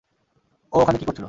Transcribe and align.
ও 0.73 0.77
ওখানে 0.81 0.97
কী 0.97 1.05
করছিল? 1.05 1.19